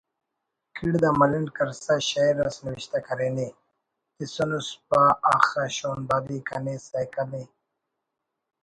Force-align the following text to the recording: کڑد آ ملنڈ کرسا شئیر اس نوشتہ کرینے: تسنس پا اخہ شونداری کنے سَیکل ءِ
کڑد 0.75 1.03
آ 1.09 1.11
ملنڈ 1.19 1.47
کرسا 1.57 1.95
شئیر 2.09 2.35
اس 2.47 2.57
نوشتہ 2.65 2.99
کرینے: 3.07 3.47
تسنس 4.15 4.67
پا 4.87 5.01
اخہ 5.33 5.63
شونداری 5.77 6.39
کنے 6.47 6.75
سَیکل 6.87 7.29
ءِ 7.41 7.43